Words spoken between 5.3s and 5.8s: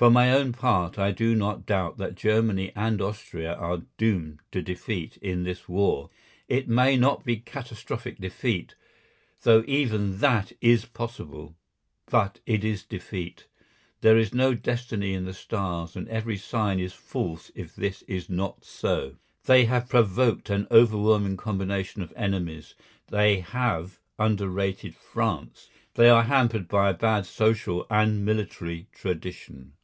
this